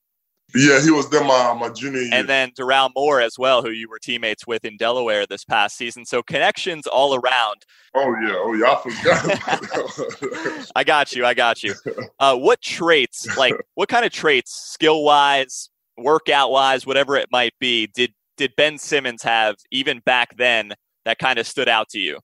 Yeah, 0.55 0.81
he 0.81 0.93
was 0.93 1.11
there 1.11 1.25
my, 1.25 1.55
my 1.55 1.71
junior 1.71 2.01
year. 2.01 2.15
And 2.15 2.29
then 2.29 2.53
Doral 2.53 2.91
Moore 2.95 3.21
as 3.21 3.37
well, 3.37 3.63
who 3.63 3.71
you 3.71 3.89
were 3.89 3.99
teammates 3.99 4.47
with 4.47 4.65
in 4.65 4.77
Delaware 4.77 5.27
this 5.27 5.45
past 5.45 5.77
season. 5.77 6.05
So 6.05 6.23
connections 6.23 6.87
all 6.87 7.17
around. 7.17 7.67
Oh 7.95 8.15
yeah, 8.23 8.35
oh 8.37 8.55
yeah, 8.55 8.71
I 8.71 9.91
forgot. 10.37 10.71
I 10.77 10.85
got 10.85 11.15
you, 11.15 11.27
I 11.27 11.35
got 11.35 11.63
you. 11.63 11.75
Uh, 12.21 12.37
what 12.37 12.63
traits, 12.63 13.37
like 13.37 13.55
what 13.75 13.89
kind 13.89 14.05
of 14.05 14.13
traits, 14.13 14.53
skill 14.53 15.03
wise, 15.03 15.69
workout 15.99 16.53
wise, 16.53 16.87
whatever 16.87 17.17
it 17.17 17.27
might 17.33 17.55
be, 17.59 17.89
did 17.89 18.15
did 18.37 18.55
Ben 18.57 18.79
Simmons 18.79 19.23
have 19.23 19.57
even 19.71 20.01
back 20.05 20.37
then 20.37 20.73
that 21.05 21.19
kind 21.19 21.39
of 21.39 21.47
stood 21.47 21.69
out 21.69 21.89
to 21.91 21.99
you? 21.99 22.19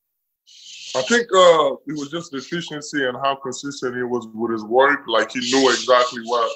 I 0.95 1.02
think 1.02 1.26
uh, 1.35 1.73
it 1.87 1.97
was 1.97 2.11
just 2.11 2.35
efficiency 2.35 3.07
and 3.07 3.16
how 3.16 3.37
consistent 3.37 3.97
he 3.97 4.02
was 4.02 4.28
with 4.35 4.52
his 4.52 4.64
work. 4.64 5.00
Like 5.07 5.31
he 5.31 5.40
knew 5.40 5.71
exactly 5.71 6.23
what 6.25 6.50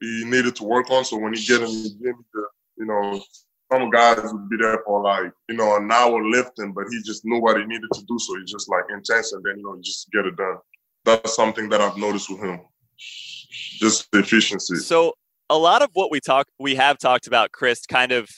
he 0.00 0.24
needed 0.26 0.54
to 0.56 0.64
work 0.64 0.90
on. 0.90 1.04
So 1.04 1.16
when 1.16 1.32
he 1.32 1.44
get 1.46 1.62
in 1.62 1.70
the 1.70 1.90
gym, 2.02 2.24
you 2.76 2.84
know, 2.84 3.22
some 3.72 3.88
guys 3.88 4.20
would 4.22 4.50
be 4.50 4.56
there 4.58 4.82
for 4.84 5.02
like, 5.02 5.32
you 5.48 5.56
know, 5.56 5.76
an 5.76 5.90
hour 5.90 6.22
lifting, 6.22 6.72
but 6.72 6.84
he 6.90 7.00
just 7.02 7.24
knew 7.24 7.40
what 7.40 7.56
he 7.58 7.64
needed 7.64 7.88
to 7.94 8.04
do. 8.06 8.18
So 8.18 8.36
he 8.36 8.44
just 8.44 8.68
like 8.68 8.84
intense 8.90 9.32
and 9.32 9.42
then, 9.42 9.58
you 9.58 9.64
know, 9.64 9.78
just 9.82 10.10
get 10.10 10.26
it 10.26 10.36
done. 10.36 10.58
That's 11.04 11.34
something 11.34 11.68
that 11.70 11.80
I've 11.80 11.96
noticed 11.96 12.30
with 12.30 12.40
him. 12.40 12.60
Just 12.98 14.08
efficiency. 14.12 14.76
So 14.76 15.14
a 15.48 15.56
lot 15.56 15.82
of 15.82 15.90
what 15.94 16.10
we 16.10 16.20
talk 16.20 16.48
we 16.58 16.74
have 16.74 16.98
talked 16.98 17.26
about, 17.26 17.52
Chris, 17.52 17.86
kind 17.86 18.12
of 18.12 18.28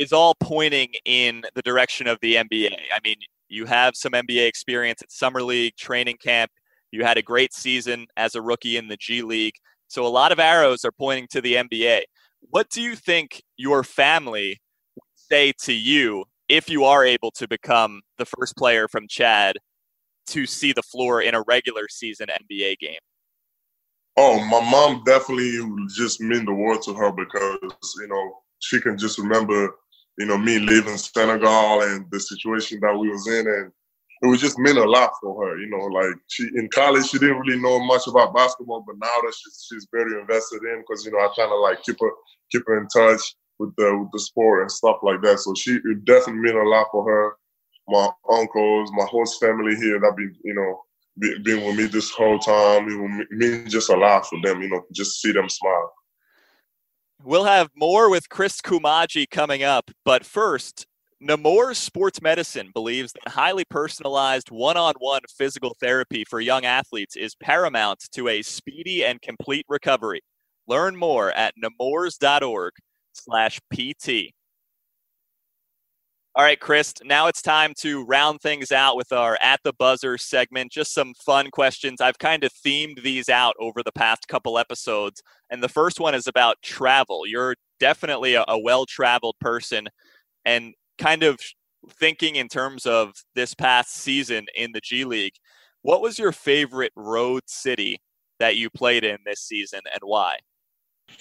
is 0.00 0.12
all 0.14 0.34
pointing 0.40 0.88
in 1.04 1.42
the 1.54 1.60
direction 1.60 2.06
of 2.06 2.18
the 2.22 2.36
NBA. 2.36 2.72
I 2.72 2.98
mean, 3.04 3.16
you 3.50 3.66
have 3.66 3.94
some 3.94 4.12
NBA 4.12 4.46
experience 4.46 5.02
at 5.02 5.12
summer 5.12 5.42
league, 5.42 5.76
training 5.76 6.16
camp. 6.22 6.50
You 6.90 7.04
had 7.04 7.18
a 7.18 7.22
great 7.22 7.52
season 7.52 8.06
as 8.16 8.34
a 8.34 8.40
rookie 8.40 8.78
in 8.78 8.88
the 8.88 8.96
G 8.96 9.20
League. 9.20 9.54
So 9.88 10.06
a 10.06 10.08
lot 10.08 10.32
of 10.32 10.38
arrows 10.38 10.86
are 10.86 10.92
pointing 10.92 11.28
to 11.32 11.42
the 11.42 11.54
NBA. 11.54 12.02
What 12.48 12.70
do 12.70 12.80
you 12.80 12.96
think 12.96 13.42
your 13.58 13.84
family 13.84 14.58
would 14.96 15.04
say 15.14 15.52
to 15.64 15.72
you 15.74 16.24
if 16.48 16.70
you 16.70 16.84
are 16.84 17.04
able 17.04 17.30
to 17.32 17.46
become 17.46 18.00
the 18.16 18.24
first 18.24 18.56
player 18.56 18.88
from 18.88 19.06
Chad 19.06 19.56
to 20.28 20.46
see 20.46 20.72
the 20.72 20.82
floor 20.82 21.20
in 21.20 21.34
a 21.34 21.42
regular 21.42 21.88
season 21.90 22.28
NBA 22.28 22.78
game? 22.78 23.00
Oh, 24.16 24.42
my 24.46 24.60
mom 24.70 25.02
definitely 25.04 25.60
just 25.94 26.22
mean 26.22 26.46
the 26.46 26.54
world 26.54 26.82
to 26.84 26.94
her 26.94 27.12
because, 27.12 27.94
you 28.00 28.08
know, 28.08 28.32
she 28.60 28.80
can 28.80 28.96
just 28.96 29.18
remember, 29.18 29.74
you 30.20 30.26
know, 30.26 30.36
me 30.36 30.58
leaving 30.58 30.98
Senegal 30.98 31.80
and 31.80 32.04
the 32.10 32.20
situation 32.20 32.78
that 32.82 32.94
we 32.96 33.08
was 33.08 33.26
in 33.26 33.46
and 33.48 33.72
it 34.22 34.26
was 34.26 34.38
just 34.38 34.58
meant 34.58 34.76
a 34.76 34.84
lot 34.84 35.12
for 35.18 35.42
her. 35.42 35.58
You 35.58 35.70
know, 35.70 35.86
like 35.86 36.14
she 36.28 36.46
in 36.56 36.68
college 36.74 37.08
she 37.08 37.18
didn't 37.18 37.38
really 37.38 37.58
know 37.58 37.80
much 37.80 38.06
about 38.06 38.34
basketball, 38.34 38.84
but 38.86 38.96
now 39.00 39.08
that 39.22 39.34
she's 39.34 39.66
she's 39.66 39.88
very 39.90 40.20
invested 40.20 40.60
in 40.62 40.82
because 40.82 41.06
you 41.06 41.12
know 41.12 41.18
I 41.18 41.30
kind 41.34 41.50
of 41.50 41.60
like 41.60 41.82
keep 41.82 41.96
her 42.00 42.10
keep 42.52 42.62
her 42.66 42.78
in 42.78 42.86
touch 42.88 43.34
with 43.58 43.74
the 43.76 43.96
with 43.96 44.10
the 44.12 44.20
sport 44.20 44.60
and 44.60 44.70
stuff 44.70 44.96
like 45.02 45.22
that. 45.22 45.38
So 45.38 45.54
she 45.54 45.72
it 45.72 46.04
definitely 46.04 46.42
meant 46.42 46.58
a 46.58 46.68
lot 46.68 46.88
for 46.92 47.02
her. 47.10 47.36
My 47.88 48.10
uncles, 48.30 48.90
my 48.92 49.06
host 49.06 49.40
family 49.40 49.74
here 49.76 49.98
that 50.00 50.16
been 50.18 50.36
you 50.44 50.54
know 50.54 50.82
been 51.42 51.64
with 51.64 51.76
me 51.76 51.86
this 51.86 52.10
whole 52.10 52.38
time. 52.38 52.88
It 52.88 53.30
mean 53.30 53.70
just 53.70 53.88
a 53.88 53.96
lot 53.96 54.26
for 54.26 54.38
them. 54.42 54.60
You 54.60 54.68
know, 54.68 54.84
just 54.92 55.22
see 55.22 55.32
them 55.32 55.48
smile. 55.48 55.92
We'll 57.22 57.44
have 57.44 57.68
more 57.76 58.08
with 58.08 58.30
Chris 58.30 58.62
Koumadje 58.62 59.28
coming 59.28 59.62
up, 59.62 59.90
but 60.06 60.24
first, 60.24 60.86
Nemours 61.20 61.76
Sports 61.76 62.22
Medicine 62.22 62.70
believes 62.72 63.12
that 63.12 63.32
highly 63.32 63.66
personalized 63.66 64.50
one 64.50 64.78
on 64.78 64.94
one 65.00 65.20
physical 65.28 65.76
therapy 65.78 66.24
for 66.24 66.40
young 66.40 66.64
athletes 66.64 67.16
is 67.16 67.34
paramount 67.34 68.08
to 68.12 68.28
a 68.28 68.40
speedy 68.40 69.04
and 69.04 69.20
complete 69.20 69.66
recovery. 69.68 70.22
Learn 70.66 70.96
more 70.96 71.30
at 71.32 71.52
nemours.org 71.58 72.72
slash 73.12 73.60
PT. 73.70 74.32
All 76.36 76.44
right, 76.44 76.60
Chris, 76.60 76.94
now 77.02 77.26
it's 77.26 77.42
time 77.42 77.74
to 77.80 78.04
round 78.04 78.40
things 78.40 78.70
out 78.70 78.96
with 78.96 79.10
our 79.10 79.36
At 79.42 79.58
the 79.64 79.72
Buzzer 79.72 80.16
segment. 80.16 80.70
Just 80.70 80.94
some 80.94 81.12
fun 81.14 81.50
questions. 81.50 82.00
I've 82.00 82.20
kind 82.20 82.44
of 82.44 82.52
themed 82.64 83.02
these 83.02 83.28
out 83.28 83.56
over 83.58 83.82
the 83.82 83.90
past 83.90 84.28
couple 84.28 84.56
episodes. 84.56 85.24
And 85.50 85.60
the 85.60 85.68
first 85.68 85.98
one 85.98 86.14
is 86.14 86.28
about 86.28 86.62
travel. 86.62 87.26
You're 87.26 87.56
definitely 87.80 88.34
a, 88.34 88.44
a 88.46 88.56
well 88.56 88.86
traveled 88.86 89.34
person. 89.40 89.88
And 90.44 90.74
kind 90.98 91.24
of 91.24 91.40
thinking 91.98 92.36
in 92.36 92.46
terms 92.46 92.86
of 92.86 93.12
this 93.34 93.52
past 93.52 93.94
season 93.94 94.46
in 94.54 94.70
the 94.70 94.80
G 94.80 95.04
League, 95.04 95.34
what 95.82 96.00
was 96.00 96.16
your 96.16 96.30
favorite 96.30 96.92
road 96.94 97.42
city 97.46 97.98
that 98.38 98.56
you 98.56 98.70
played 98.70 99.02
in 99.02 99.18
this 99.26 99.40
season 99.40 99.80
and 99.92 100.00
why? 100.02 100.36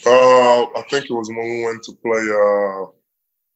Uh, 0.06 0.66
I 0.66 0.84
think 0.88 1.06
it 1.06 1.14
was 1.14 1.30
when 1.30 1.50
we 1.50 1.66
went 1.66 1.82
to 1.84 1.94
play 1.94 2.22
uh, 2.22 2.92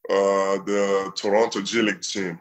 uh, 0.10 0.57
the 0.65 1.12
Toronto 1.15 1.62
G 1.62 1.81
League 1.81 2.01
team. 2.01 2.39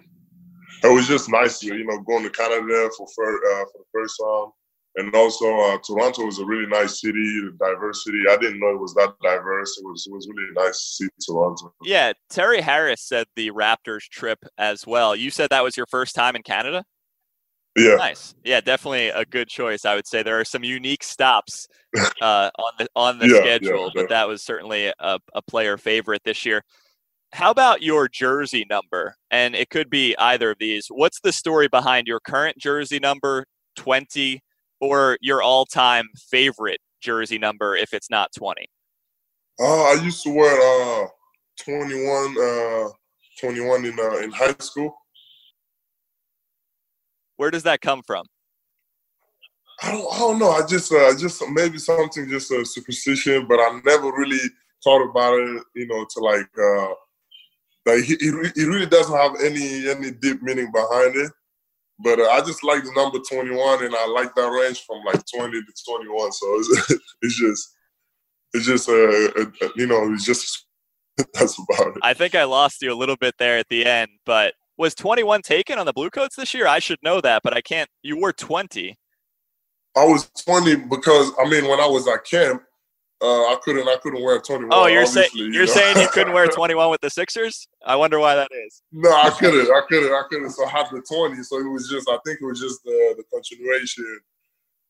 It 0.85 0.92
was 0.92 1.07
just 1.07 1.28
nice, 1.28 1.62
you 1.62 1.85
know, 1.87 2.00
going 2.00 2.25
to 2.25 2.31
Canada 2.31 2.90
for 2.97 3.07
uh, 3.07 3.64
for 3.64 3.78
the 3.78 3.85
first 3.92 4.21
time. 4.21 4.52
And 4.97 5.14
also, 5.14 5.47
uh, 5.47 5.78
Toronto 5.78 6.26
was 6.26 6.38
a 6.38 6.45
really 6.45 6.66
nice 6.66 7.00
city, 7.00 7.49
diversity. 7.59 8.25
I 8.28 8.37
didn't 8.37 8.61
know 8.61 8.71
it 8.71 8.81
was 8.81 8.92
that 8.95 9.14
diverse. 9.23 9.78
It 9.78 9.85
was 9.85 10.07
it 10.07 10.12
was 10.12 10.28
really 10.28 10.52
nice 10.54 10.76
to 10.78 11.04
see 11.04 11.09
Toronto. 11.25 11.73
Yeah, 11.83 12.12
Terry 12.28 12.61
Harris 12.61 13.00
said 13.02 13.26
the 13.37 13.50
Raptors 13.52 14.09
trip 14.11 14.45
as 14.59 14.87
well. 14.87 15.16
You 15.16 15.31
said 15.31 15.49
that 15.50 15.64
was 15.64 15.76
your 15.76 15.87
first 15.87 16.14
time 16.14 16.37
in 16.37 16.42
Canada. 16.42 16.85
Yeah. 17.76 17.95
Nice. 17.95 18.35
Yeah, 18.45 18.61
definitely 18.61 19.09
a 19.09 19.25
good 19.25 19.49
choice. 19.49 19.87
I 19.87 19.95
would 19.95 20.07
say 20.07 20.23
there 20.23 20.38
are 20.38 20.45
some 20.45 20.62
unique 20.62 21.02
stops 21.02 21.69
uh, 22.21 22.50
on 22.59 22.73
the 22.78 22.88
on 22.95 23.19
the 23.19 23.28
yeah, 23.28 23.40
schedule, 23.40 23.85
yeah, 23.87 24.02
but 24.02 24.09
that 24.11 24.28
was 24.28 24.42
certainly 24.42 24.92
a, 24.99 25.19
a 25.35 25.42
player 25.42 25.78
favorite 25.78 26.23
this 26.25 26.45
year. 26.45 26.62
How 27.32 27.50
about 27.50 27.82
your 27.82 28.08
jersey 28.08 28.66
number? 28.68 29.16
And 29.30 29.54
it 29.54 29.70
could 29.70 29.88
be 29.88 30.14
either 30.18 30.50
of 30.50 30.58
these. 30.60 30.88
What's 30.88 31.18
the 31.22 31.32
story 31.32 31.66
behind 31.66 32.06
your 32.06 32.20
current 32.20 32.58
jersey 32.58 32.98
number, 32.98 33.46
20, 33.76 34.40
or 34.82 35.16
your 35.22 35.40
all-time 35.40 36.08
favorite 36.30 36.80
jersey 37.00 37.38
number 37.38 37.74
if 37.74 37.94
it's 37.94 38.10
not 38.10 38.28
20? 38.36 38.66
Uh, 39.58 39.64
I 39.64 40.00
used 40.02 40.22
to 40.24 40.30
wear 40.30 41.04
uh, 41.04 41.06
21, 41.64 42.36
uh, 42.38 42.88
21 43.40 43.86
in 43.86 43.98
uh, 43.98 44.16
in 44.18 44.30
high 44.30 44.54
school. 44.58 44.94
Where 47.36 47.50
does 47.50 47.62
that 47.62 47.80
come 47.80 48.02
from? 48.06 48.26
I 49.82 49.90
don't, 49.90 50.14
I 50.14 50.18
don't 50.18 50.38
know. 50.38 50.50
I 50.50 50.66
just, 50.66 50.92
uh, 50.92 51.16
just 51.18 51.42
maybe 51.50 51.78
something 51.78 52.28
just 52.28 52.52
a 52.52 52.64
superstition, 52.64 53.46
but 53.48 53.58
I 53.58 53.80
never 53.84 54.12
really 54.12 54.38
thought 54.84 55.02
about 55.08 55.34
it. 55.34 55.62
You 55.74 55.86
know, 55.86 56.06
to 56.08 56.20
like, 56.20 56.46
uh, 56.58 56.94
like 57.86 58.04
he, 58.04 58.16
he 58.20 58.64
really 58.64 58.86
doesn't 58.86 59.16
have 59.16 59.32
any 59.42 59.88
any 59.88 60.10
deep 60.12 60.42
meaning 60.42 60.70
behind 60.72 61.16
it. 61.16 61.32
But 61.98 62.18
uh, 62.18 62.28
I 62.30 62.40
just 62.40 62.64
like 62.64 62.82
the 62.82 62.92
number 62.96 63.18
21, 63.18 63.84
and 63.84 63.94
I 63.94 64.06
like 64.08 64.34
that 64.34 64.48
range 64.48 64.82
from 64.86 65.04
like 65.04 65.22
20 65.34 65.52
to 65.52 65.72
21. 65.88 66.32
So 66.32 66.46
it's, 66.58 66.92
it's 67.22 67.38
just, 67.38 67.76
it's 68.54 68.66
just, 68.66 68.88
uh, 68.88 68.92
uh, 68.92 69.68
you 69.76 69.86
know, 69.86 70.12
it's 70.12 70.24
just 70.24 70.66
that's 71.34 71.58
about 71.58 71.96
it. 71.96 72.02
I 72.02 72.14
think 72.14 72.34
I 72.34 72.44
lost 72.44 72.82
you 72.82 72.92
a 72.92 72.96
little 72.96 73.16
bit 73.16 73.34
there 73.38 73.58
at 73.58 73.68
the 73.68 73.86
end, 73.86 74.10
but 74.24 74.54
was 74.76 74.94
21 74.94 75.42
taken 75.42 75.78
on 75.78 75.86
the 75.86 75.92
Blue 75.92 76.10
Coats 76.10 76.34
this 76.34 76.54
year? 76.54 76.66
I 76.66 76.78
should 76.78 76.98
know 77.02 77.20
that, 77.20 77.42
but 77.44 77.54
I 77.54 77.60
can't. 77.60 77.88
You 78.02 78.18
were 78.18 78.32
20. 78.32 78.98
I 79.96 80.04
was 80.04 80.30
20 80.44 80.76
because 80.88 81.30
I 81.38 81.48
mean, 81.48 81.68
when 81.68 81.78
I 81.78 81.86
was 81.86 82.08
at 82.08 82.24
camp, 82.24 82.62
uh, 83.23 83.52
I 83.52 83.57
couldn't 83.62 83.88
I 83.88 83.97
couldn't 84.02 84.23
wear 84.23 84.41
21. 84.41 84.71
Oh, 84.73 84.87
you're 84.87 85.07
saying 85.07 85.31
you're 85.35 85.47
you 85.47 85.61
know? 85.61 85.67
saying 85.67 85.99
you 85.99 86.09
couldn't 86.09 86.33
wear 86.33 86.47
21 86.49 86.91
with 86.91 87.00
the 87.00 87.11
Sixers? 87.11 87.69
I 87.87 87.95
wonder 87.95 88.19
why 88.19 88.35
that 88.35 88.49
is. 88.67 88.83
No, 88.91 89.11
I 89.11 89.31
couldn't. 89.31 89.71
I 89.71 89.81
couldn't. 89.88 90.12
I 90.12 90.23
couldn't. 90.29 90.50
So 90.50 90.67
I 90.67 90.71
had 90.71 90.87
the 90.91 91.02
20. 91.02 91.43
So 91.45 91.59
it 91.59 91.71
was 91.71 91.88
just 91.88 92.09
I 92.09 92.19
think 92.26 92.41
it 92.43 92.45
was 92.45 92.61
just 92.61 92.83
the 92.85 93.14
the 93.17 93.25
continuation. 93.33 94.21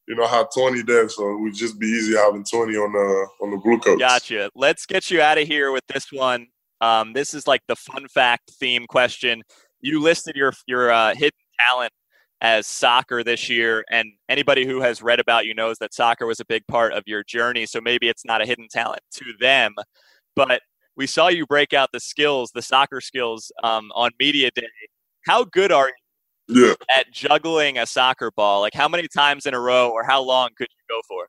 You 0.09 0.17
know, 0.17 0.25
I 0.25 0.29
had 0.29 0.47
20 0.53 0.83
there, 0.83 1.09
so 1.09 1.31
it 1.31 1.41
would 1.41 1.55
just 1.55 1.79
be 1.79 1.87
easy 1.87 2.17
having 2.17 2.45
20 2.45 2.75
on 2.77 2.93
the 2.93 3.27
on 3.43 3.51
the 3.51 3.59
blue 3.59 3.79
coats. 3.79 4.01
Gotcha. 4.01 4.51
Let's 4.55 4.87
get 4.87 5.11
you 5.11 5.21
out 5.21 5.39
of 5.39 5.47
here 5.47 5.71
with 5.71 5.85
this 5.93 6.11
one. 6.11 6.49
Um, 6.81 7.13
this 7.13 7.35
is 7.35 7.47
like 7.47 7.61
the 7.69 7.77
fun 7.77 8.09
fact 8.09 8.51
theme 8.59 8.87
question. 8.87 9.43
You 9.81 10.01
listed 10.01 10.37
your 10.37 10.53
your 10.67 10.91
uh, 10.91 11.15
hidden 11.15 11.39
talent 11.69 11.93
as 12.43 12.67
soccer 12.67 13.23
this 13.23 13.49
year. 13.49 13.85
And 13.91 14.13
anybody 14.29 14.67
who 14.67 14.81
has 14.83 15.01
read 15.01 15.21
about 15.21 15.47
you 15.47 15.55
knows 15.55 15.79
that 15.79 15.95
soccer 15.95 16.27
was 16.27 16.41
a 16.41 16.45
big 16.45 16.67
part 16.67 16.93
of 16.93 17.05
your 17.07 17.23
journey. 17.23 17.65
So 17.67 17.81
maybe 17.81 18.09
it's 18.09 18.25
not 18.25 18.43
a 18.43 18.47
hidden 18.47 18.67
talent 18.71 19.01
to 19.13 19.25
them, 19.41 19.75
but 20.35 20.61
we 20.97 21.07
saw 21.07 21.29
you 21.29 21.47
break 21.47 21.73
out 21.73 21.91
the 21.93 22.01
skills, 22.01 22.51
the 22.53 22.61
soccer 22.61 23.01
skills 23.01 23.51
um, 23.63 23.91
on 23.95 24.11
media 24.19 24.51
day. 24.55 24.67
How 25.27 25.45
good 25.45 25.71
are 25.71 25.91
you 26.49 26.67
yeah. 26.67 26.75
at 26.95 27.11
juggling 27.13 27.79
a 27.79 27.87
soccer 27.87 28.33
ball? 28.33 28.61
Like 28.61 28.75
how 28.75 28.89
many 28.89 29.07
times 29.07 29.47
in 29.47 29.55
a 29.55 29.61
row 29.61 29.91
or 29.91 30.03
how 30.03 30.21
long 30.21 30.51
could 30.57 30.69
you 30.69 30.95
go 30.95 31.01
for? 31.09 31.29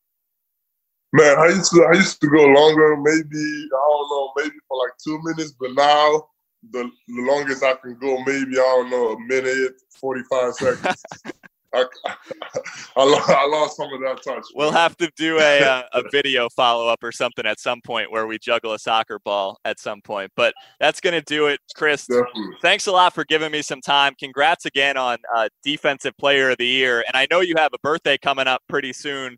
Man, 1.16 1.38
I 1.38 1.46
used 1.50 1.72
to 1.74 1.84
I 1.84 1.96
used 1.96 2.20
to 2.22 2.28
go 2.28 2.44
longer, 2.44 2.98
maybe 2.98 3.20
I 3.22 3.88
don't 3.88 4.10
know, 4.10 4.32
maybe 4.36 4.56
for 4.68 4.80
like 4.80 4.94
two 5.04 5.20
minutes, 5.24 5.54
but 5.60 5.70
now 5.76 6.26
the, 6.72 6.90
longest 7.10 7.64
I 7.64 7.74
can 7.76 7.98
go, 8.00 8.18
maybe 8.26 8.58
I 8.58 8.62
don't 8.62 8.90
know, 8.90 9.14
a 9.14 9.20
minute, 9.20 9.74
forty 10.00 10.22
five 10.30 10.54
seconds. 10.54 11.04
I, 11.74 11.86
I, 12.96 13.48
lost 13.48 13.78
some 13.78 13.92
of 13.92 14.00
that 14.02 14.22
touch. 14.24 14.46
We'll 14.56 14.72
have 14.72 14.96
to 14.98 15.12
do 15.16 15.40
a, 15.40 15.62
uh, 15.62 15.84
a 15.94 16.04
video 16.12 16.48
follow 16.50 16.88
up 16.88 17.04
or 17.04 17.12
something 17.12 17.46
at 17.46 17.60
some 17.60 17.82
point 17.82 18.12
where 18.12 18.28
we 18.28 18.38
juggle 18.38 18.74
a 18.74 18.80
soccer 18.80 19.20
ball 19.20 19.58
at 19.66 19.80
some 19.80 20.02
point. 20.02 20.32
But 20.36 20.54
that's 20.80 21.02
going 21.02 21.14
to 21.14 21.22
do 21.22 21.48
it, 21.48 21.60
Chris. 21.76 22.06
Definitely. 22.06 22.58
Thanks 22.62 22.88
a 22.88 22.92
lot 22.92 23.14
for 23.14 23.26
giving 23.26 23.52
me 23.52 23.62
some 23.62 23.82
time. 23.82 24.14
Congrats 24.20 24.66
again 24.66 24.98
on 24.98 25.18
uh, 25.36 25.50
Defensive 25.64 26.16
Player 26.18 26.52
of 26.52 26.58
the 26.58 26.68
Year. 26.68 27.04
And 27.08 27.16
I 27.16 27.28
know 27.32 27.40
you 27.42 27.56
have 27.58 27.74
a 27.74 27.80
birthday 27.80 28.18
coming 28.18 28.48
up 28.48 28.62
pretty 28.70 28.94
soon 28.94 29.38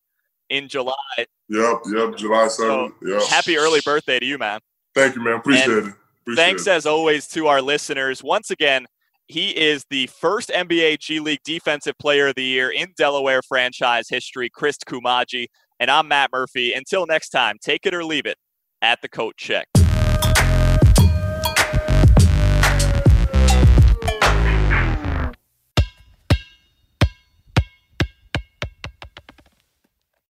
in 0.49 0.67
July. 0.67 0.93
Yep, 1.17 1.81
yep, 1.93 2.17
July 2.17 2.47
7th. 2.47 2.49
So 2.49 2.91
yep. 3.01 3.21
Happy 3.23 3.57
early 3.57 3.79
birthday 3.85 4.19
to 4.19 4.25
you, 4.25 4.37
man. 4.37 4.59
Thank 4.93 5.15
you, 5.15 5.23
man. 5.23 5.35
Appreciate 5.35 5.69
and 5.69 5.87
it. 5.89 5.93
Appreciate 6.25 6.43
thanks 6.43 6.67
it. 6.67 6.71
as 6.71 6.85
always 6.85 7.27
to 7.29 7.47
our 7.47 7.61
listeners. 7.61 8.23
Once 8.23 8.49
again, 8.49 8.87
he 9.27 9.49
is 9.49 9.85
the 9.89 10.07
first 10.07 10.49
NBA 10.49 10.99
G 10.99 11.19
League 11.19 11.41
Defensive 11.43 11.97
Player 11.99 12.27
of 12.27 12.35
the 12.35 12.43
Year 12.43 12.71
in 12.71 12.93
Delaware 12.97 13.41
franchise 13.47 14.07
history, 14.09 14.49
Chris 14.51 14.77
Koumadje. 14.77 15.47
And 15.79 15.91
I'm 15.91 16.07
Matt 16.07 16.31
Murphy. 16.31 16.73
Until 16.73 17.05
next 17.05 17.29
time, 17.29 17.57
take 17.61 17.85
it 17.85 17.93
or 17.93 18.03
leave 18.03 18.25
it 18.25 18.37
at 18.81 19.01
the 19.01 19.09
coat 19.09 19.35
check. 19.37 19.67